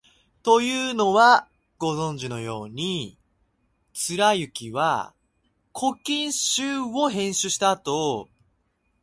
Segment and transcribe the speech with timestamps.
[0.41, 1.47] というのは、
[1.77, 3.19] ご存じのように、
[3.93, 5.13] 貫之は
[5.79, 8.27] 「古今集」を編集したあと、